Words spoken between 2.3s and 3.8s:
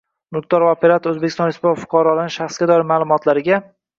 shaxsga doir ma’lumotlariga